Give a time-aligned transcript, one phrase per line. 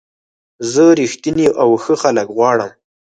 [0.71, 2.71] زه رښتیني او ښه خلک غواړم.